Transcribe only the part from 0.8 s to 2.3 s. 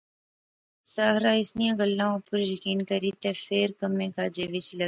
ساحرہ اس نیاں گلاہ